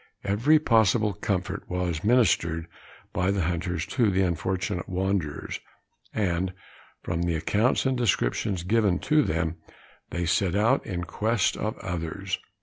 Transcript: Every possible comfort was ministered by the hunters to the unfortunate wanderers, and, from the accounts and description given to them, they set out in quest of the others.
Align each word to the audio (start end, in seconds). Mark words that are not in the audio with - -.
Every 0.23 0.57
possible 0.57 1.13
comfort 1.13 1.69
was 1.69 2.03
ministered 2.03 2.65
by 3.13 3.29
the 3.29 3.41
hunters 3.43 3.85
to 3.85 4.09
the 4.09 4.23
unfortunate 4.23 4.89
wanderers, 4.89 5.59
and, 6.11 6.53
from 7.03 7.21
the 7.21 7.35
accounts 7.35 7.85
and 7.85 7.95
description 7.95 8.55
given 8.67 8.97
to 8.97 9.21
them, 9.21 9.57
they 10.09 10.25
set 10.25 10.55
out 10.55 10.83
in 10.87 11.03
quest 11.03 11.55
of 11.55 11.75
the 11.75 11.85
others. 11.85 12.39